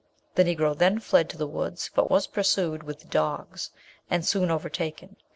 [0.33, 3.69] The Negro then fled to the woods, but was pursued with dogs,
[4.09, 5.15] and soon overtaken.